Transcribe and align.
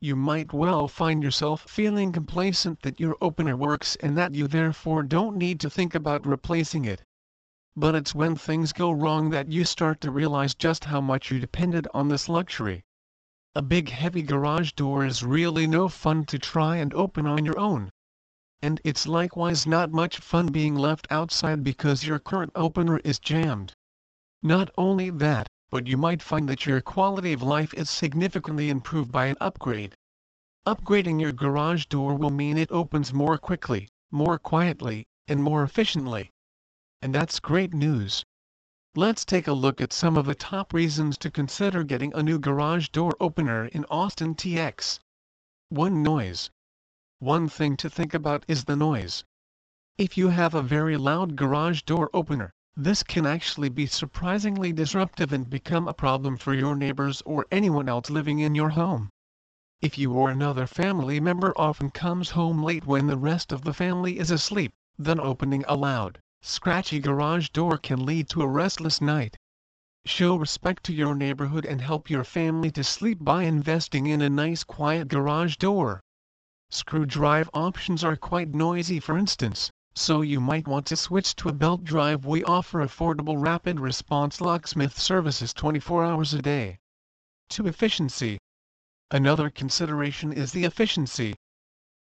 You 0.00 0.16
might 0.16 0.54
well 0.54 0.88
find 0.88 1.22
yourself 1.22 1.68
feeling 1.68 2.10
complacent 2.10 2.80
that 2.80 2.98
your 2.98 3.18
opener 3.20 3.54
works 3.54 3.96
and 3.96 4.16
that 4.16 4.34
you 4.34 4.48
therefore 4.48 5.02
don't 5.02 5.36
need 5.36 5.60
to 5.60 5.68
think 5.68 5.94
about 5.94 6.26
replacing 6.26 6.86
it. 6.86 7.02
But 7.76 7.94
it's 7.94 8.14
when 8.14 8.34
things 8.34 8.72
go 8.72 8.90
wrong 8.90 9.28
that 9.28 9.52
you 9.52 9.62
start 9.62 10.00
to 10.00 10.10
realize 10.10 10.54
just 10.54 10.86
how 10.86 11.02
much 11.02 11.30
you 11.30 11.38
depended 11.38 11.86
on 11.92 12.08
this 12.08 12.30
luxury. 12.30 12.82
A 13.54 13.60
big 13.60 13.90
heavy 13.90 14.22
garage 14.22 14.72
door 14.72 15.04
is 15.04 15.22
really 15.22 15.66
no 15.66 15.88
fun 15.88 16.24
to 16.24 16.38
try 16.38 16.76
and 16.76 16.94
open 16.94 17.26
on 17.26 17.44
your 17.44 17.58
own 17.58 17.90
and 18.62 18.80
it's 18.84 19.06
likewise 19.06 19.66
not 19.66 19.92
much 19.92 20.18
fun 20.18 20.46
being 20.46 20.74
left 20.74 21.06
outside 21.10 21.62
because 21.62 22.06
your 22.06 22.18
current 22.18 22.52
opener 22.54 22.98
is 22.98 23.18
jammed. 23.18 23.72
Not 24.42 24.70
only 24.78 25.10
that, 25.10 25.46
but 25.70 25.86
you 25.86 25.96
might 25.96 26.22
find 26.22 26.48
that 26.48 26.64
your 26.64 26.80
quality 26.80 27.32
of 27.32 27.42
life 27.42 27.74
is 27.74 27.90
significantly 27.90 28.70
improved 28.70 29.12
by 29.12 29.26
an 29.26 29.36
upgrade. 29.40 29.94
Upgrading 30.66 31.20
your 31.20 31.32
garage 31.32 31.86
door 31.86 32.14
will 32.16 32.30
mean 32.30 32.56
it 32.56 32.72
opens 32.72 33.12
more 33.12 33.38
quickly, 33.38 33.88
more 34.10 34.38
quietly, 34.38 35.06
and 35.28 35.42
more 35.42 35.62
efficiently. 35.62 36.30
And 37.02 37.14
that's 37.14 37.40
great 37.40 37.74
news. 37.74 38.24
Let's 38.94 39.24
take 39.24 39.46
a 39.46 39.52
look 39.52 39.80
at 39.80 39.92
some 39.92 40.16
of 40.16 40.24
the 40.24 40.34
top 40.34 40.72
reasons 40.72 41.18
to 41.18 41.30
consider 41.30 41.84
getting 41.84 42.14
a 42.14 42.22
new 42.22 42.38
garage 42.38 42.88
door 42.88 43.14
opener 43.20 43.66
in 43.66 43.84
Austin 43.90 44.34
TX. 44.34 44.98
1. 45.68 46.02
Noise. 46.02 46.50
One 47.18 47.48
thing 47.48 47.78
to 47.78 47.88
think 47.88 48.12
about 48.12 48.44
is 48.46 48.64
the 48.64 48.76
noise. 48.76 49.24
If 49.96 50.18
you 50.18 50.28
have 50.28 50.54
a 50.54 50.60
very 50.60 50.98
loud 50.98 51.34
garage 51.34 51.80
door 51.80 52.10
opener, 52.12 52.52
this 52.76 53.02
can 53.02 53.24
actually 53.24 53.70
be 53.70 53.86
surprisingly 53.86 54.70
disruptive 54.70 55.32
and 55.32 55.48
become 55.48 55.88
a 55.88 55.94
problem 55.94 56.36
for 56.36 56.52
your 56.52 56.76
neighbors 56.76 57.22
or 57.24 57.46
anyone 57.50 57.88
else 57.88 58.10
living 58.10 58.40
in 58.40 58.54
your 58.54 58.68
home. 58.68 59.08
If 59.80 59.96
you 59.96 60.12
or 60.12 60.28
another 60.28 60.66
family 60.66 61.18
member 61.18 61.54
often 61.56 61.90
comes 61.90 62.32
home 62.32 62.62
late 62.62 62.84
when 62.84 63.06
the 63.06 63.16
rest 63.16 63.50
of 63.50 63.62
the 63.62 63.72
family 63.72 64.18
is 64.18 64.30
asleep, 64.30 64.74
then 64.98 65.18
opening 65.18 65.64
a 65.66 65.74
loud, 65.74 66.20
scratchy 66.42 67.00
garage 67.00 67.48
door 67.48 67.78
can 67.78 68.04
lead 68.04 68.28
to 68.28 68.42
a 68.42 68.46
restless 68.46 69.00
night. 69.00 69.38
Show 70.04 70.36
respect 70.36 70.84
to 70.84 70.92
your 70.92 71.14
neighborhood 71.14 71.64
and 71.64 71.80
help 71.80 72.10
your 72.10 72.24
family 72.24 72.70
to 72.72 72.84
sleep 72.84 73.24
by 73.24 73.44
investing 73.44 74.06
in 74.06 74.20
a 74.20 74.28
nice 74.28 74.64
quiet 74.64 75.08
garage 75.08 75.56
door. 75.56 76.02
Screw 76.70 77.06
drive 77.06 77.48
options 77.54 78.02
are 78.02 78.16
quite 78.16 78.52
noisy 78.52 78.98
for 78.98 79.16
instance, 79.16 79.70
so 79.94 80.20
you 80.20 80.40
might 80.40 80.66
want 80.66 80.84
to 80.86 80.96
switch 80.96 81.36
to 81.36 81.48
a 81.48 81.52
belt 81.52 81.84
drive. 81.84 82.26
We 82.26 82.42
offer 82.42 82.80
affordable 82.80 83.40
rapid 83.40 83.78
response 83.78 84.40
locksmith 84.40 84.98
services 84.98 85.54
24 85.54 86.04
hours 86.04 86.34
a 86.34 86.42
day. 86.42 86.78
To 87.50 87.66
efficiency. 87.66 88.38
Another 89.10 89.48
consideration 89.48 90.32
is 90.32 90.50
the 90.50 90.64
efficiency. 90.64 91.36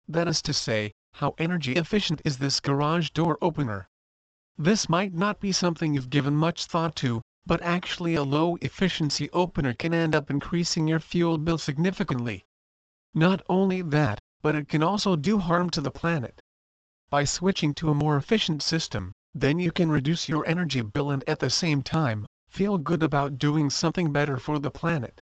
That 0.09 0.29
is 0.29 0.41
to 0.43 0.53
say, 0.53 0.93
how 1.13 1.35
energy 1.39 1.75
efficient 1.75 2.23
is 2.25 2.39
this 2.39 2.59
garage 2.59 3.11
door 3.11 3.39
opener. 3.43 3.87
This 4.57 4.89
might 4.89 5.13
not 5.13 5.41
be 5.41 5.53
something 5.53 5.93
you've 5.93 6.11
given 6.11 6.35
much 6.35 6.65
thought 6.65 6.97
to, 6.97 7.21
but 7.45 7.61
actually 7.61 8.15
a 8.15 8.23
low 8.23 8.57
efficiency 8.63 9.31
opener 9.31 9.75
can 9.75 9.93
end 9.93 10.15
up 10.15 10.31
increasing 10.31 10.89
your 10.89 11.01
fuel 11.01 11.37
bill 11.37 11.59
significantly. 11.59 12.45
Not 13.13 13.43
only 13.49 13.83
that, 13.83 14.19
but 14.45 14.55
it 14.55 14.69
can 14.69 14.83
also 14.83 15.17
do 15.17 15.39
harm 15.39 15.71
to 15.71 15.81
the 15.81 15.91
planet. 15.91 16.43
By 17.09 17.25
switching 17.25 17.73
to 17.77 17.89
a 17.89 17.95
more 17.95 18.19
efficient 18.19 18.63
system, 18.63 19.13
then 19.35 19.59
you 19.59 19.73
can 19.73 19.91
reduce 19.91 20.29
your 20.29 20.47
energy 20.47 20.83
bill 20.83 21.11
and 21.11 21.25
at 21.27 21.39
the 21.39 21.49
same 21.49 21.83
time, 21.83 22.27
feel 22.47 22.77
good 22.77 23.03
about 23.03 23.39
doing 23.39 23.71
something 23.71 24.13
better 24.13 24.37
for 24.37 24.59
the 24.59 24.71
planet. 24.71 25.23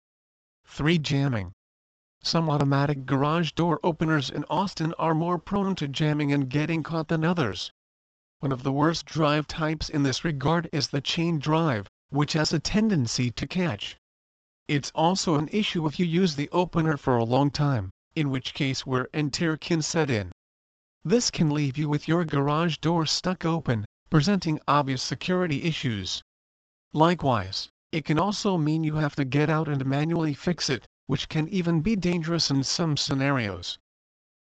3. 0.65 0.97
Jamming. 0.97 1.53
Some 2.23 2.49
automatic 2.49 3.05
garage 3.05 3.53
door 3.53 3.79
openers 3.85 4.31
in 4.31 4.47
Austin 4.49 4.95
are 4.95 5.15
more 5.15 5.37
prone 5.37 5.75
to 5.75 5.87
jamming 5.87 6.33
and 6.33 6.49
getting 6.49 6.83
caught 6.83 7.09
than 7.09 7.23
others. 7.23 7.71
One 8.39 8.53
of 8.53 8.63
the 8.63 8.73
worst 8.73 9.05
drive 9.05 9.47
types 9.47 9.91
in 9.91 10.03
this 10.03 10.25
regard 10.25 10.71
is 10.73 10.89
the 10.89 11.03
chain 11.03 11.39
drive, 11.39 11.89
which 12.09 12.33
has 12.33 12.55
a 12.55 12.59
tendency 12.59 13.31
to 13.33 13.47
catch. 13.47 13.99
It's 14.67 14.91
also 14.95 15.35
an 15.35 15.51
issue 15.53 15.87
if 15.87 16.01
you 16.01 16.07
use 16.07 16.37
the 16.37 16.49
opener 16.53 16.97
for 16.97 17.19
a 17.19 17.25
long 17.25 17.51
time 17.51 17.91
in 18.17 18.31
which 18.31 18.55
case 18.55 18.85
wear 18.85 19.09
and 19.13 19.33
tear 19.33 19.57
can 19.57 19.83
set 19.83 20.11
in. 20.11 20.33
This 21.05 21.31
can 21.31 21.51
leave 21.51 21.79
you 21.79 21.89
with 21.89 22.09
your 22.09 22.25
garage 22.25 22.79
door 22.79 23.07
stuck 23.07 23.45
open, 23.45 23.85
presenting 24.11 24.61
obvious 24.67 25.03
security 25.03 25.63
issues. 25.63 26.23
Likewise, 26.93 27.69
it 27.93 28.05
can 28.05 28.19
also 28.19 28.59
mean 28.59 28.85
you 28.85 28.97
have 28.97 29.17
to 29.17 29.25
get 29.25 29.49
out 29.49 29.69
and 29.69 29.87
manually 29.87 30.35
fix 30.35 30.69
it, 30.69 30.87
which 31.07 31.29
can 31.29 31.49
even 31.49 31.81
be 31.81 31.97
dangerous 31.97 32.51
in 32.51 32.63
some 32.63 32.97
scenarios. 32.97 33.79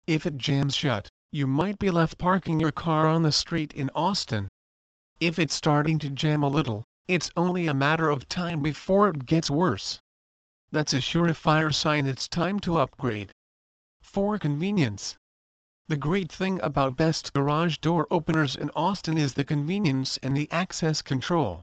If 0.07 0.25
it 0.25 0.37
jams 0.37 0.75
shut, 0.75 1.09
you 1.31 1.45
might 1.45 1.77
be 1.77 1.91
left 1.91 2.17
parking 2.17 2.59
your 2.59 2.71
car 2.71 3.07
on 3.07 3.23
the 3.23 3.31
street 3.31 3.73
in 3.73 3.89
Austin. 3.93 4.47
If 5.19 5.37
it's 5.37 5.53
starting 5.53 5.99
to 5.99 6.09
jam 6.09 6.41
a 6.41 6.47
little, 6.47 6.85
it's 7.07 7.29
only 7.35 7.67
a 7.67 7.73
matter 7.73 8.09
of 8.09 8.29
time 8.29 8.61
before 8.61 9.09
it 9.09 9.25
gets 9.25 9.49
worse. 9.49 9.99
That's 10.71 10.93
a 10.93 10.97
surefire 10.97 11.73
sign 11.73 12.07
it's 12.07 12.27
time 12.27 12.59
to 12.61 12.77
upgrade. 12.77 13.31
4. 14.07 14.37
Convenience. 14.37 15.17
The 15.87 15.97
great 15.97 16.31
thing 16.31 16.61
about 16.61 16.95
best 16.95 17.33
garage 17.33 17.79
door 17.79 18.07
openers 18.11 18.55
in 18.55 18.69
Austin 18.75 19.17
is 19.17 19.33
the 19.33 19.43
convenience 19.43 20.17
and 20.23 20.37
the 20.37 20.49
access 20.51 21.01
control. 21.01 21.61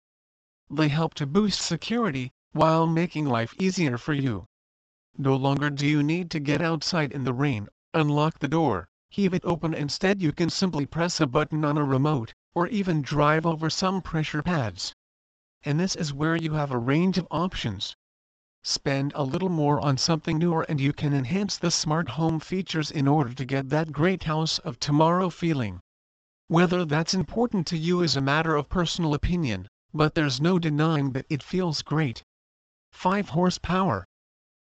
They 0.68 0.88
help 0.88 1.14
to 1.14 1.26
boost 1.26 1.60
security, 1.60 2.32
while 2.50 2.86
making 2.86 3.26
life 3.26 3.54
easier 3.60 3.96
for 3.96 4.12
you. 4.12 4.46
No 5.16 5.36
longer 5.36 5.70
do 5.70 5.86
you 5.86 6.02
need 6.02 6.30
to 6.32 6.40
get 6.40 6.60
outside 6.60 7.12
in 7.12 7.24
the 7.24 7.32
rain, 7.32 7.68
unlock 7.94 8.40
the 8.40 8.48
door, 8.48 8.88
heave 9.08 9.34
it 9.34 9.44
open 9.44 9.72
instead 9.72 10.20
you 10.20 10.32
can 10.32 10.50
simply 10.50 10.84
press 10.84 11.20
a 11.20 11.26
button 11.26 11.64
on 11.64 11.78
a 11.78 11.84
remote, 11.84 12.34
or 12.54 12.66
even 12.66 13.02
drive 13.02 13.46
over 13.46 13.70
some 13.70 14.02
pressure 14.02 14.42
pads. 14.42 14.94
And 15.62 15.78
this 15.78 15.94
is 15.94 16.12
where 16.12 16.36
you 16.36 16.54
have 16.54 16.72
a 16.72 16.78
range 16.78 17.18
of 17.18 17.28
options. 17.30 17.96
Spend 18.64 19.12
a 19.16 19.24
little 19.24 19.48
more 19.48 19.80
on 19.80 19.98
something 19.98 20.38
newer 20.38 20.62
and 20.68 20.80
you 20.80 20.92
can 20.92 21.12
enhance 21.12 21.58
the 21.58 21.70
smart 21.70 22.10
home 22.10 22.38
features 22.38 22.92
in 22.92 23.08
order 23.08 23.34
to 23.34 23.44
get 23.44 23.70
that 23.70 23.90
great 23.90 24.22
house 24.22 24.60
of 24.60 24.78
tomorrow 24.78 25.30
feeling. 25.30 25.80
Whether 26.46 26.84
that's 26.84 27.12
important 27.12 27.66
to 27.68 27.76
you 27.76 28.02
is 28.02 28.16
a 28.16 28.20
matter 28.20 28.54
of 28.54 28.68
personal 28.68 29.14
opinion, 29.14 29.66
but 29.92 30.14
there's 30.14 30.40
no 30.40 30.58
denying 30.58 31.10
that 31.12 31.26
it 31.28 31.42
feels 31.42 31.82
great. 31.82 32.22
5 32.92 33.30
horsepower. 33.30 34.06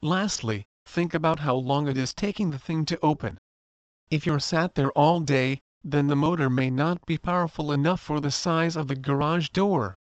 Lastly, 0.01 0.65
think 0.85 1.13
about 1.13 1.39
how 1.39 1.55
long 1.55 1.87
it 1.87 1.97
is 1.97 2.13
taking 2.13 2.51
the 2.51 2.59
thing 2.59 2.85
to 2.85 2.99
open. 3.01 3.37
If 4.11 4.25
you're 4.25 4.39
sat 4.39 4.75
there 4.75 4.91
all 4.91 5.19
day, 5.19 5.61
then 5.83 6.07
the 6.07 6.15
motor 6.15 6.49
may 6.49 6.69
not 6.69 7.05
be 7.05 7.17
powerful 7.17 7.71
enough 7.71 8.01
for 8.01 8.19
the 8.19 8.31
size 8.31 8.75
of 8.75 8.87
the 8.87 8.95
garage 8.95 9.49
door. 9.49 9.95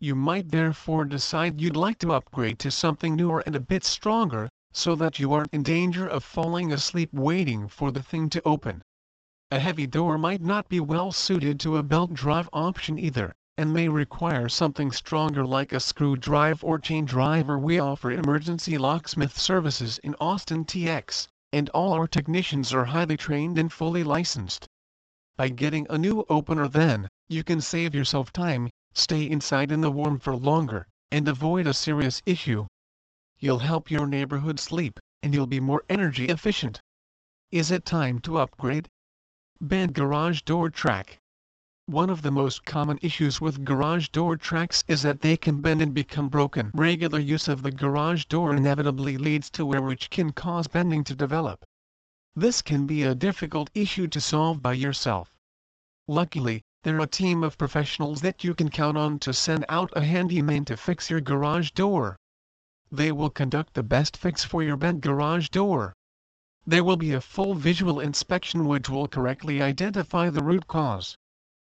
You 0.00 0.16
might 0.16 0.50
therefore 0.50 1.04
decide 1.04 1.60
you'd 1.60 1.76
like 1.76 2.00
to 2.00 2.12
upgrade 2.12 2.58
to 2.58 2.72
something 2.72 3.14
newer 3.14 3.44
and 3.46 3.54
a 3.54 3.60
bit 3.60 3.84
stronger, 3.84 4.48
so 4.72 4.96
that 4.96 5.20
you 5.20 5.32
aren't 5.32 5.54
in 5.54 5.62
danger 5.62 6.04
of 6.04 6.24
falling 6.24 6.72
asleep 6.72 7.10
waiting 7.12 7.68
for 7.68 7.92
the 7.92 8.02
thing 8.02 8.28
to 8.30 8.42
open. 8.44 8.82
A 9.52 9.60
heavy 9.60 9.86
door 9.86 10.18
might 10.18 10.42
not 10.42 10.68
be 10.68 10.80
well 10.80 11.12
suited 11.12 11.60
to 11.60 11.76
a 11.76 11.84
belt 11.84 12.12
drive 12.12 12.48
option 12.52 12.98
either, 12.98 13.32
and 13.56 13.72
may 13.72 13.88
require 13.88 14.48
something 14.48 14.90
stronger 14.90 15.46
like 15.46 15.72
a 15.72 15.78
screw 15.78 16.16
drive 16.16 16.64
or 16.64 16.80
chain 16.80 17.04
driver. 17.04 17.56
We 17.56 17.78
offer 17.78 18.10
emergency 18.10 18.76
locksmith 18.76 19.38
services 19.38 19.98
in 19.98 20.16
Austin 20.20 20.64
TX, 20.64 21.28
and 21.52 21.68
all 21.68 21.92
our 21.92 22.08
technicians 22.08 22.74
are 22.74 22.86
highly 22.86 23.16
trained 23.16 23.58
and 23.58 23.72
fully 23.72 24.02
licensed. 24.02 24.66
By 25.36 25.50
getting 25.50 25.86
a 25.88 25.98
new 25.98 26.24
opener 26.28 26.66
then, 26.66 27.08
you 27.28 27.44
can 27.44 27.60
save 27.60 27.94
yourself 27.94 28.32
time, 28.32 28.70
stay 28.94 29.28
inside 29.28 29.72
in 29.72 29.80
the 29.80 29.90
warm 29.90 30.18
for 30.18 30.36
longer, 30.36 30.86
and 31.10 31.28
avoid 31.28 31.66
a 31.66 31.74
serious 31.74 32.22
issue. 32.24 32.66
You'll 33.38 33.58
help 33.58 33.90
your 33.90 34.06
neighborhood 34.06 34.58
sleep, 34.58 34.98
and 35.22 35.34
you'll 35.34 35.46
be 35.46 35.60
more 35.60 35.82
energy 35.88 36.26
efficient. 36.26 36.80
Is 37.50 37.70
it 37.70 37.84
time 37.84 38.20
to 38.20 38.38
upgrade? 38.38 38.88
Bend 39.60 39.94
Garage 39.94 40.42
Door 40.42 40.70
Track 40.70 41.18
One 41.86 42.10
of 42.10 42.22
the 42.22 42.30
most 42.30 42.64
common 42.64 42.98
issues 43.02 43.40
with 43.40 43.64
garage 43.64 44.08
door 44.08 44.36
tracks 44.36 44.84
is 44.88 45.02
that 45.02 45.20
they 45.20 45.36
can 45.36 45.60
bend 45.60 45.82
and 45.82 45.94
become 45.94 46.28
broken. 46.28 46.70
Regular 46.74 47.18
use 47.18 47.48
of 47.48 47.62
the 47.62 47.70
garage 47.70 48.24
door 48.24 48.54
inevitably 48.54 49.16
leads 49.16 49.50
to 49.50 49.66
wear 49.66 49.82
which 49.82 50.10
can 50.10 50.32
cause 50.32 50.68
bending 50.68 51.04
to 51.04 51.14
develop. 51.14 51.64
This 52.36 52.62
can 52.62 52.86
be 52.86 53.02
a 53.02 53.14
difficult 53.14 53.70
issue 53.74 54.08
to 54.08 54.20
solve 54.20 54.60
by 54.62 54.72
yourself. 54.72 55.34
Luckily, 56.08 56.62
there 56.84 56.98
are 56.98 57.04
a 57.04 57.06
team 57.06 57.42
of 57.42 57.56
professionals 57.56 58.20
that 58.20 58.44
you 58.44 58.54
can 58.54 58.68
count 58.68 58.98
on 58.98 59.18
to 59.18 59.32
send 59.32 59.64
out 59.70 59.90
a 59.96 60.04
handyman 60.04 60.66
to 60.66 60.76
fix 60.76 61.08
your 61.08 61.20
garage 61.20 61.70
door. 61.70 62.14
They 62.92 63.10
will 63.10 63.30
conduct 63.30 63.72
the 63.72 63.82
best 63.82 64.18
fix 64.18 64.44
for 64.44 64.62
your 64.62 64.76
bent 64.76 65.00
garage 65.00 65.48
door. 65.48 65.94
There 66.66 66.84
will 66.84 66.98
be 66.98 67.12
a 67.14 67.22
full 67.22 67.54
visual 67.54 68.00
inspection 68.00 68.66
which 68.66 68.90
will 68.90 69.08
correctly 69.08 69.62
identify 69.62 70.28
the 70.28 70.44
root 70.44 70.66
cause. 70.66 71.16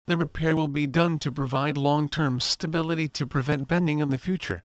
The 0.07 0.17
repair 0.17 0.55
will 0.55 0.67
be 0.67 0.87
done 0.87 1.19
to 1.19 1.31
provide 1.31 1.77
long-term 1.77 2.39
stability 2.39 3.07
to 3.09 3.27
prevent 3.27 3.67
bending 3.67 3.99
in 3.99 4.09
the 4.09 4.17
future. 4.17 4.63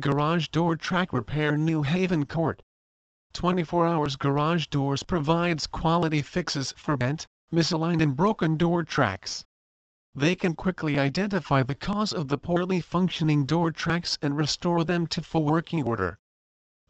Garage 0.00 0.48
Door 0.48 0.76
Track 0.76 1.12
Repair 1.12 1.58
New 1.58 1.82
Haven 1.82 2.24
Court 2.24 2.62
24 3.34 3.86
Hours 3.86 4.16
Garage 4.16 4.68
Doors 4.68 5.02
provides 5.02 5.66
quality 5.66 6.22
fixes 6.22 6.72
for 6.78 6.96
bent, 6.96 7.26
misaligned 7.52 8.00
and 8.00 8.16
broken 8.16 8.56
door 8.56 8.82
tracks. 8.82 9.44
They 10.20 10.34
can 10.34 10.56
quickly 10.56 10.98
identify 10.98 11.62
the 11.62 11.76
cause 11.76 12.12
of 12.12 12.26
the 12.26 12.38
poorly 12.38 12.80
functioning 12.80 13.46
door 13.46 13.70
tracks 13.70 14.18
and 14.20 14.36
restore 14.36 14.82
them 14.82 15.06
to 15.06 15.22
full 15.22 15.44
working 15.44 15.84
order. 15.84 16.18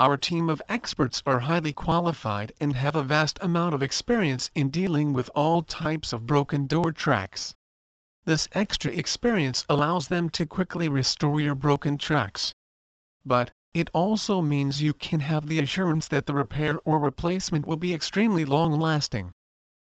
Our 0.01 0.17
team 0.17 0.49
of 0.49 0.63
experts 0.67 1.23
are 1.27 1.41
highly 1.41 1.75
qualified 1.75 2.55
and 2.59 2.75
have 2.75 2.97
a 2.97 3.03
vast 3.03 3.39
amount 3.43 3.75
of 3.75 3.83
experience 3.83 4.51
in 4.55 4.71
dealing 4.71 5.13
with 5.13 5.29
all 5.35 5.63
types 5.63 6.15
of 6.15 6.27
broken 6.27 6.67
door 6.67 6.91
tracks. 6.91 7.55
This 8.25 8.49
extra 8.53 8.93
experience 8.93 9.67
allows 9.69 10.09
them 10.09 10.31
to 10.31 10.47
quickly 10.47 10.89
restore 10.89 11.39
your 11.39 11.55
broken 11.55 11.99
tracks. 11.99 12.55
But, 13.27 13.51
it 13.75 13.91
also 13.93 14.41
means 14.41 14.81
you 14.81 14.95
can 14.95 15.21
have 15.21 15.49
the 15.49 15.59
assurance 15.59 16.09
that 16.09 16.25
the 16.25 16.33
repair 16.33 16.81
or 16.87 16.99
replacement 16.99 17.67
will 17.67 17.77
be 17.77 17.93
extremely 17.93 18.47
long-lasting. 18.47 19.33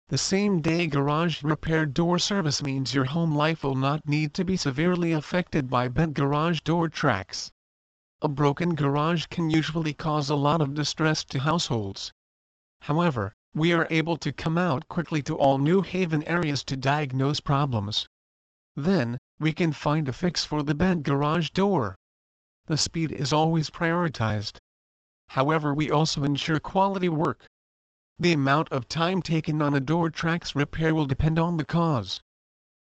The 0.09 0.19
same-day 0.19 0.85
garage 0.85 1.41
repair 1.41 1.87
door 1.87 2.19
service 2.19 2.61
means 2.61 2.93
your 2.93 3.05
home 3.05 3.35
life 3.35 3.63
will 3.63 3.73
not 3.73 4.07
need 4.07 4.35
to 4.35 4.45
be 4.45 4.55
severely 4.55 5.13
affected 5.13 5.67
by 5.67 5.87
bent 5.87 6.13
garage 6.13 6.59
door 6.59 6.89
tracks. 6.89 7.51
A 8.21 8.27
broken 8.27 8.75
garage 8.75 9.25
can 9.25 9.49
usually 9.49 9.95
cause 9.95 10.29
a 10.29 10.35
lot 10.35 10.61
of 10.61 10.75
distress 10.75 11.23
to 11.23 11.39
households. 11.39 12.13
However, 12.81 13.33
we 13.55 13.73
are 13.73 13.87
able 13.89 14.15
to 14.17 14.31
come 14.31 14.59
out 14.59 14.87
quickly 14.89 15.23
to 15.23 15.35
all 15.39 15.57
New 15.57 15.81
Haven 15.81 16.23
areas 16.25 16.63
to 16.65 16.77
diagnose 16.77 17.39
problems. 17.39 18.07
Then, 18.75 19.17
we 19.39 19.53
can 19.53 19.73
find 19.73 20.07
a 20.07 20.13
fix 20.13 20.45
for 20.45 20.61
the 20.61 20.75
bent 20.75 21.01
garage 21.01 21.49
door. 21.49 21.95
The 22.67 22.77
speed 22.77 23.11
is 23.11 23.33
always 23.33 23.71
prioritized. 23.71 24.57
However 25.29 25.73
we 25.73 25.89
also 25.89 26.23
ensure 26.23 26.59
quality 26.59 27.09
work. 27.09 27.47
The 28.17 28.31
amount 28.31 28.69
of 28.71 28.87
time 28.87 29.21
taken 29.21 29.61
on 29.61 29.73
a 29.73 29.81
door 29.81 30.09
tracks 30.09 30.55
repair 30.55 30.95
will 30.95 31.05
depend 31.05 31.37
on 31.37 31.57
the 31.57 31.65
cause. 31.65 32.21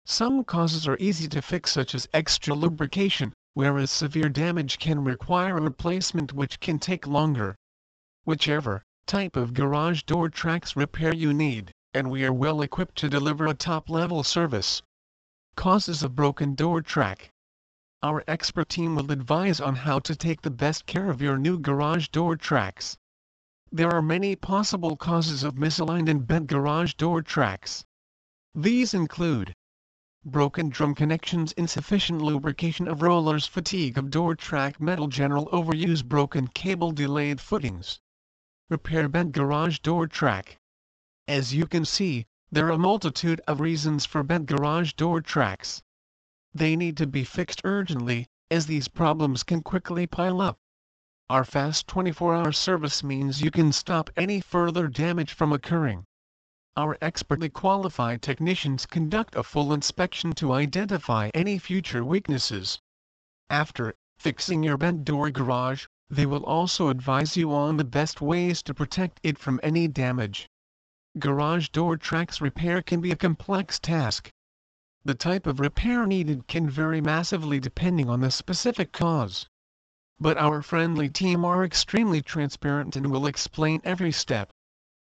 Some 0.04 0.44
causes 0.44 0.88
are 0.88 0.98
easy 1.00 1.28
to 1.28 1.42
fix 1.44 1.72
such 1.72 1.94
as 1.94 2.10
extra 2.14 2.56
lubrication, 2.56 3.34
whereas 3.54 3.92
severe 3.92 4.30
damage 4.30 4.80
can 4.80 5.04
require 5.04 5.58
a 5.58 5.62
replacement 5.62 6.34
which 6.34 6.60
can 6.60 6.80
take 6.80 7.06
longer. 7.06 7.56
Whichever 8.24 8.84
type 9.06 9.36
of 9.36 9.54
garage 9.54 10.02
door 10.04 10.30
tracks 10.30 10.76
repair 10.76 11.14
you 11.14 11.32
need, 11.32 11.72
and 11.94 12.10
we 12.10 12.26
are 12.26 12.34
well 12.34 12.64
equipped 12.64 12.96
to 12.96 13.08
deliver 13.08 13.46
a 13.46 13.54
top-level 13.54 14.24
service. 14.24 14.82
Causes 15.56 16.02
of 16.02 16.16
broken 16.16 16.56
door 16.56 16.82
track. 16.82 17.30
Our 18.02 18.24
expert 18.28 18.70
team 18.70 18.96
will 18.96 19.12
advise 19.12 19.62
on 19.62 19.76
how 19.76 20.00
to 20.00 20.16
take 20.16 20.42
the 20.42 20.50
best 20.50 20.88
care 20.88 21.12
of 21.12 21.22
your 21.22 21.38
new 21.38 21.60
garage 21.60 22.08
door 22.08 22.36
tracks. 22.36 22.98
There 23.72 23.92
are 23.92 24.02
many 24.02 24.36
possible 24.36 24.98
causes 24.98 25.44
of 25.44 25.54
misaligned 25.54 26.10
and 26.10 26.26
bent 26.26 26.48
garage 26.48 26.96
door 26.96 27.22
tracks. 27.22 27.86
These 28.56 28.96
include 28.96 29.54
broken 30.26 30.70
drum 30.70 30.96
connections 30.96 31.52
insufficient 31.52 32.20
lubrication 32.20 32.88
of 32.88 33.04
rollers 33.04 33.46
fatigue 33.46 33.96
of 33.96 34.10
door 34.10 34.34
track 34.34 34.82
metal 34.82 35.08
general 35.08 35.46
overuse 35.52 36.04
broken 36.04 36.48
cable 36.48 36.92
delayed 36.92 37.40
footings. 37.40 38.02
Repair 38.72 39.08
bent 39.08 39.34
garage 39.34 39.78
door 39.80 40.08
track. 40.08 40.58
As 41.28 41.54
you 41.54 41.68
can 41.68 41.86
see, 41.86 42.26
there 42.52 42.66
are 42.66 42.72
a 42.72 42.78
multitude 42.80 43.40
of 43.48 43.60
reasons 43.60 44.04
for 44.04 44.24
bent 44.24 44.48
garage 44.48 44.94
door 44.94 45.22
tracks. 45.22 45.84
They 46.56 46.76
need 46.76 46.98
to 46.98 47.06
be 47.06 47.24
fixed 47.24 47.62
urgently, 47.64 48.28
as 48.50 48.66
these 48.66 48.88
problems 48.88 49.44
can 49.44 49.62
quickly 49.62 50.08
pile 50.08 50.42
up. 50.42 50.58
Our 51.30 51.44
fast 51.44 51.88
24-hour 51.88 52.52
service 52.52 53.04
means 53.04 53.42
you 53.42 53.52
can 53.52 53.72
stop 53.72 54.10
any 54.18 54.42
further 54.42 54.88
damage 54.88 55.34
from 55.34 55.54
occurring 55.54 56.06
our 56.80 56.98
expertly 57.02 57.50
qualified 57.50 58.22
technicians 58.22 58.86
conduct 58.86 59.36
a 59.36 59.44
full 59.44 59.74
inspection 59.74 60.32
to 60.32 60.54
identify 60.54 61.30
any 61.34 61.58
future 61.58 62.06
weaknesses. 62.06 62.80
After 63.50 63.96
fixing 64.18 64.64
your 64.64 64.78
bent 64.78 65.04
door 65.04 65.30
garage, 65.30 65.88
they 66.10 66.26
will 66.26 66.46
also 66.46 66.88
advise 66.88 67.36
you 67.36 67.54
on 67.54 67.76
the 67.76 67.84
best 67.84 68.22
ways 68.22 68.64
to 68.64 68.74
protect 68.74 69.20
it 69.24 69.38
from 69.38 69.60
any 69.62 69.90
damage. 69.90 70.48
Garage 71.18 71.68
door 71.68 71.98
tracks 71.98 72.40
repair 72.40 72.82
can 72.82 73.02
be 73.02 73.12
a 73.12 73.18
complex 73.18 73.78
task. 73.78 74.32
The 75.04 75.16
type 75.16 75.48
of 75.48 75.60
repair 75.60 76.06
needed 76.06 76.48
can 76.48 76.70
vary 76.70 77.02
massively 77.02 77.60
depending 77.60 78.10
on 78.10 78.22
the 78.22 78.32
specific 78.32 78.94
cause. 78.94 79.50
But 80.22 80.38
our 80.38 80.62
friendly 80.62 81.08
team 81.08 81.46
are 81.46 81.64
extremely 81.64 82.22
transparent 82.22 82.98
and 82.98 83.10
will 83.10 83.26
explain 83.26 83.80
every 83.86 84.12
step. 84.12 84.52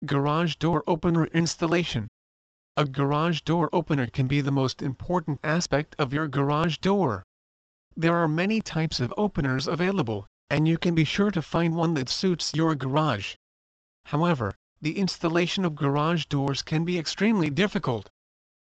Garage 0.06 0.54
Door 0.54 0.85
Opener 0.87 1.25
Installation 1.25 2.06
A 2.76 2.85
garage 2.85 3.40
door 3.40 3.68
opener 3.73 4.06
can 4.06 4.28
be 4.28 4.40
the 4.40 4.52
most 4.52 4.80
important 4.80 5.40
aspect 5.42 5.97
of 5.99 6.12
your 6.12 6.28
garage 6.28 6.76
door. 6.76 7.25
There 7.97 8.14
are 8.14 8.28
many 8.28 8.61
types 8.61 9.00
of 9.00 9.12
openers 9.16 9.66
available, 9.66 10.28
and 10.49 10.68
you 10.68 10.78
can 10.78 10.94
be 10.94 11.02
sure 11.02 11.32
to 11.32 11.42
find 11.42 11.75
one 11.75 11.94
that 11.94 12.09
suits 12.09 12.54
your 12.54 12.76
garage. 12.76 13.35
However, 14.04 14.54
the 14.80 14.99
installation 14.99 15.64
of 15.64 15.75
garage 15.75 16.26
doors 16.26 16.62
can 16.62 16.85
be 16.85 16.97
extremely 16.97 17.50
difficult. 17.50 18.09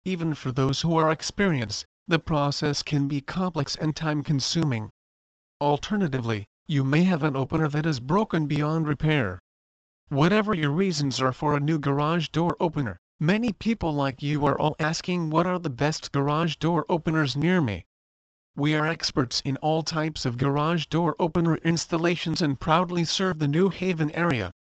Even 0.04 0.35
for 0.35 0.52
those 0.52 0.82
who 0.82 0.94
are 0.94 1.11
experienced, 1.11 1.87
the 2.06 2.18
process 2.18 2.82
can 2.82 3.08
be 3.08 3.23
complex 3.23 3.76
and 3.76 3.97
time-consuming. 3.97 4.90
Alternatively, 5.61 6.47
you 6.69 6.85
may 6.85 7.03
have 7.03 7.25
an 7.25 7.35
opener 7.35 7.69
that 7.69 7.85
is 7.85 7.99
broken 7.99 8.47
beyond 8.47 8.87
repair. 8.87 9.41
Whatever 10.09 10.55
your 10.55 10.71
reasons 10.71 11.21
are 11.21 11.33
for 11.33 11.57
a 11.57 11.61
new 11.61 11.81
garage 11.81 12.29
door 12.29 12.57
opener, 12.61 13.00
many 13.19 13.53
people 13.53 13.93
like 13.93 14.23
you 14.23 14.47
are 14.47 14.57
all 14.57 14.77
asking 14.79 15.31
what 15.31 15.47
are 15.47 15.59
the 15.59 15.69
best 15.69 16.12
garage 16.12 16.57
door 16.57 16.87
openers 16.88 17.37
near 17.37 17.61
me. 17.61 17.87
We 18.55 18.75
are 18.77 18.87
experts 18.87 19.41
in 19.45 19.57
all 19.57 19.83
types 19.83 20.25
of 20.25 20.38
garage 20.38 20.87
door 20.87 21.17
opener 21.19 21.57
installations 21.57 22.41
and 22.41 22.61
proudly 22.61 23.05
serve 23.05 23.41
the 23.41 23.49
New 23.49 23.69
Haven 23.69 24.12
area. 24.12 24.53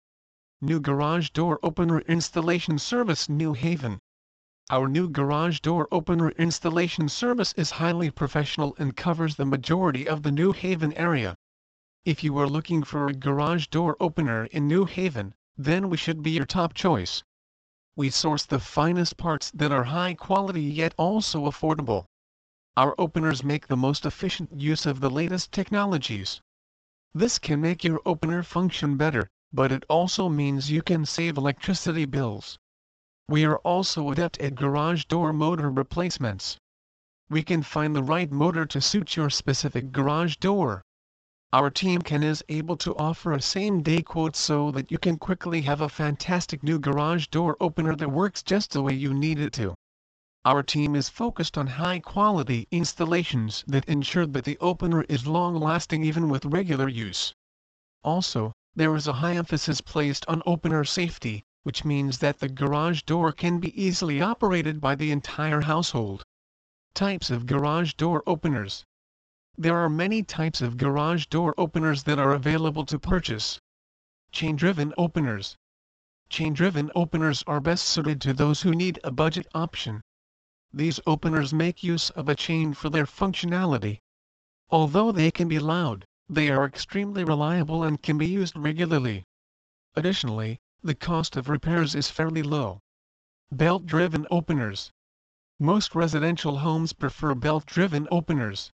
New 0.59 0.79
Garage 0.79 1.29
Door 1.29 1.59
Opener 1.61 1.99
Installation 1.99 2.79
Service 2.79 3.29
New 3.29 3.53
Haven 3.53 3.99
Our 4.69 4.89
new 4.89 5.07
garage 5.07 5.61
door 5.61 5.87
opener 5.93 6.31
installation 6.31 7.07
service 7.07 7.53
is 7.53 7.79
highly 7.79 8.11
professional 8.11 8.75
and 8.77 8.97
covers 8.97 9.37
the 9.37 9.45
majority 9.45 10.05
of 10.05 10.23
the 10.23 10.31
New 10.31 10.51
Haven 10.51 10.91
area. 10.95 11.37
If 12.03 12.21
you 12.21 12.37
are 12.37 12.49
looking 12.49 12.83
for 12.83 13.07
a 13.07 13.13
garage 13.13 13.67
door 13.67 13.95
opener 14.01 14.43
in 14.47 14.67
New 14.67 14.83
Haven, 14.83 15.35
then 15.55 15.89
we 15.89 15.95
should 15.95 16.21
be 16.21 16.31
your 16.31 16.45
top 16.45 16.73
choice. 16.73 17.23
We 17.95 18.09
source 18.09 18.45
the 18.45 18.59
finest 18.59 19.15
parts 19.15 19.51
that 19.51 19.71
are 19.71 19.85
high 19.85 20.15
quality 20.15 20.63
yet 20.63 20.93
also 20.97 21.45
affordable. 21.45 22.03
Our 22.75 22.93
openers 22.97 23.45
make 23.45 23.67
the 23.67 23.77
most 23.77 24.05
efficient 24.05 24.59
use 24.59 24.85
of 24.85 24.99
the 24.99 25.09
latest 25.09 25.53
technologies. 25.53 26.41
This 27.13 27.39
can 27.39 27.61
make 27.61 27.85
your 27.85 28.01
opener 28.05 28.43
function 28.43 28.97
better, 28.97 29.29
but 29.53 29.71
it 29.71 29.85
also 29.87 30.27
means 30.27 30.71
you 30.71 30.81
can 30.81 31.05
save 31.05 31.37
electricity 31.37 32.03
bills. 32.03 32.59
We 33.29 33.43
are 33.43 33.57
also 33.57 34.09
adept 34.09 34.37
at 34.39 34.55
garage 34.55 35.03
door 35.03 35.33
motor 35.33 35.69
replacements. 35.69 36.57
we 37.29 37.43
can 37.43 37.61
find 37.61 37.93
the 37.93 38.03
right 38.03 38.31
motor 38.31 38.65
to 38.65 38.79
suit 38.79 39.17
your 39.17 39.29
specific 39.29 39.91
garage 39.91 40.37
door. 40.37 40.81
Our 41.51 41.69
team 41.69 42.01
can 42.01 42.23
is 42.23 42.43
able 42.47 42.77
to 42.77 42.95
offer 42.95 43.33
a 43.33 43.41
same 43.41 43.83
day 43.83 44.01
quote 44.01 44.35
so 44.37 44.71
that 44.71 44.91
you 44.91 44.97
can 44.97 45.17
quickly 45.17 45.61
have 45.63 45.81
a 45.81 45.89
fantastic 45.89 46.63
new 46.63 46.79
garage 46.79 47.27
door 47.27 47.57
opener 47.59 47.95
that 47.97 48.11
works 48.11 48.43
just 48.43 48.71
the 48.71 48.81
way 48.81 48.93
you 48.93 49.13
need 49.13 49.39
it 49.39 49.51
to. 49.53 49.75
Our 50.45 50.63
team 50.63 50.95
is 50.95 51.09
focused 51.09 51.57
on 51.57 51.67
high 51.67 51.99
quality 51.99 52.67
installations 52.71 53.65
that 53.67 53.83
ensure 53.89 54.25
that 54.25 54.45
the 54.45 54.57
opener 54.59 55.03
is 55.09 55.27
long 55.27 55.55
lasting 55.55 56.05
even 56.05 56.29
with 56.29 56.45
regular 56.45 56.87
use. 56.87 57.33
Also, 58.05 58.53
there 58.73 58.95
is 58.95 59.07
a 59.07 59.13
high 59.19 59.35
emphasis 59.35 59.81
placed 59.81 60.25
on 60.29 60.41
opener 60.45 60.85
safety, 60.85 61.43
which 61.67 61.83
means 61.83 62.19
that 62.19 62.39
the 62.39 62.47
garage 62.47 63.01
door 63.01 63.33
can 63.33 63.59
be 63.59 63.83
easily 63.83 64.21
operated 64.21 64.79
by 64.79 64.95
the 64.95 65.11
entire 65.11 65.59
household. 65.59 66.23
Types 66.93 67.29
of 67.29 67.45
garage 67.45 67.93
door 67.95 68.23
openers. 68.25 68.85
There 69.57 69.75
are 69.75 69.89
many 69.89 70.23
types 70.23 70.61
of 70.61 70.77
garage 70.77 71.25
door 71.25 71.53
openers 71.57 72.03
that 72.03 72.19
are 72.19 72.31
available 72.31 72.85
to 72.85 72.97
purchase. 72.97 73.59
Chain-driven 74.31 74.93
openers. 74.97 75.57
Chain-driven 76.29 76.89
openers 76.95 77.43
are 77.47 77.59
best 77.59 77.83
suited 77.85 78.21
to 78.21 78.31
those 78.31 78.61
who 78.61 78.71
need 78.71 78.97
a 79.03 79.11
budget 79.11 79.45
option. 79.53 79.99
These 80.71 81.01
openers 81.05 81.53
make 81.53 81.83
use 81.83 82.11
of 82.11 82.29
a 82.29 82.35
chain 82.35 82.73
for 82.75 82.89
their 82.89 83.05
functionality. 83.05 83.99
Although 84.69 85.11
they 85.11 85.31
can 85.31 85.49
be 85.49 85.59
loud, 85.59 86.05
they 86.29 86.49
are 86.49 86.63
extremely 86.63 87.25
reliable 87.25 87.83
and 87.83 88.01
can 88.01 88.17
be 88.17 88.27
used 88.27 88.55
regularly. 88.55 89.25
Additionally, 89.97 90.61
the 90.83 90.95
cost 90.95 91.35
of 91.35 91.49
repairs 91.49 91.95
is 91.95 92.09
fairly 92.09 92.43
low. 92.43 92.79
Belt-driven 93.51 94.27
openers. 94.29 94.91
Most 95.59 95.95
residential 95.95 96.59
homes 96.59 96.93
prefer 96.93 97.33
belt-driven 97.33 98.07
openers. 98.11 98.71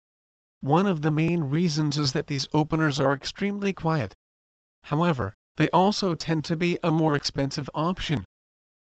One 0.61 0.87
of 0.87 1.01
the 1.01 1.11
main 1.11 1.43
reasons 1.43 1.97
is 1.97 2.13
that 2.13 2.27
these 2.27 2.47
openers 2.53 2.99
are 2.99 3.13
extremely 3.13 3.73
quiet. 3.73 4.13
However, 4.83 5.33
they 5.57 5.69
also 5.71 6.15
tend 6.15 6.45
to 6.45 6.55
be 6.55 6.79
a 6.83 6.89
more 6.89 7.15
expensive 7.15 7.69
option. 7.73 8.23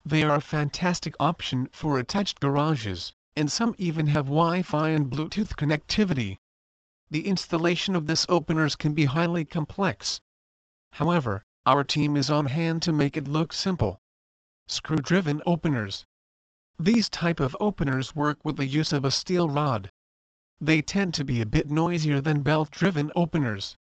They 0.04 0.24
are 0.24 0.38
a 0.38 0.42
fantastic 0.42 1.16
option 1.20 1.70
for 1.72 2.00
attached 2.00 2.40
garages, 2.40 3.14
and 3.36 3.52
some 3.52 3.76
even 3.78 4.08
have 4.08 4.26
Wi-Fi 4.26 4.90
and 4.90 5.12
Bluetooth 5.12 5.56
connectivity. 5.56 6.38
The 7.12 7.28
installation 7.28 7.96
of 7.96 8.08
this 8.08 8.26
openers 8.30 8.76
can 8.76 8.94
be 8.94 9.06
highly 9.06 9.46
complex. 9.46 10.20
However, 10.94 11.44
our 11.66 11.84
team 11.84 12.16
is 12.16 12.30
on 12.30 12.46
hand 12.46 12.82
to 12.84 12.94
make 12.94 13.18
it 13.18 13.28
look 13.28 13.52
simple. 13.52 14.00
Screw-driven 14.68 15.42
openers. 15.46 16.06
These 16.78 17.10
type 17.10 17.40
of 17.40 17.56
openers 17.60 18.16
work 18.16 18.38
with 18.44 18.58
the 18.58 18.66
use 18.66 18.94
of 18.94 19.06
a 19.06 19.12
steel 19.12 19.50
rod. 19.50 19.90
They 20.62 20.82
tend 20.82 21.14
to 21.16 21.24
be 21.24 21.42
a 21.42 21.46
bit 21.46 21.70
noisier 21.70 22.22
than 22.22 22.44
belt-driven 22.44 23.12
openers. 23.16 23.76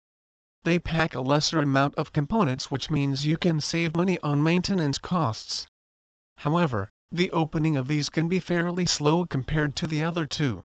They 0.64 0.80
pack 0.80 1.14
a 1.14 1.22
lesser 1.22 1.60
amount 1.60 1.96
of 1.96 2.14
components 2.14 2.72
which 2.72 2.90
means 2.90 3.26
you 3.26 3.38
can 3.38 3.60
save 3.60 3.96
money 3.96 4.18
on 4.20 4.42
maintenance 4.42 4.98
costs. 4.98 5.68
However, 6.38 6.90
the 7.12 7.32
opening 7.32 7.78
of 7.78 7.88
these 7.88 8.10
can 8.10 8.28
be 8.30 8.40
fairly 8.40 8.86
slow 8.86 9.26
compared 9.26 9.76
to 9.76 9.88
the 9.88 10.04
other 10.04 10.26
two. 10.26 10.64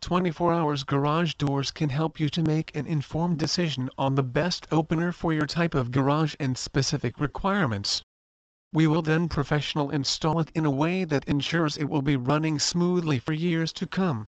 24 0.00 0.52
Hours 0.52 0.82
Garage 0.82 1.34
Doors 1.34 1.70
can 1.70 1.90
help 1.90 2.18
you 2.18 2.28
to 2.30 2.42
make 2.42 2.74
an 2.74 2.86
informed 2.86 3.38
decision 3.38 3.90
on 3.98 4.14
the 4.14 4.22
best 4.22 4.66
opener 4.72 5.12
for 5.12 5.30
your 5.32 5.46
type 5.46 5.74
of 5.74 5.90
garage 5.90 6.34
and 6.40 6.56
specific 6.56 7.20
requirements. 7.20 8.02
We 8.72 8.86
will 8.86 9.02
then 9.02 9.28
professional 9.28 9.90
install 9.90 10.40
it 10.40 10.50
in 10.54 10.64
a 10.64 10.70
way 10.70 11.04
that 11.04 11.26
ensures 11.26 11.76
it 11.76 11.90
will 11.90 12.02
be 12.02 12.16
running 12.16 12.58
smoothly 12.58 13.18
for 13.18 13.32
years 13.32 13.72
to 13.74 13.86
come. 13.86 14.24